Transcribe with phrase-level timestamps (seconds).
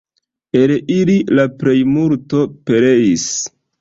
[0.61, 3.29] El ili la plejmulto pereis.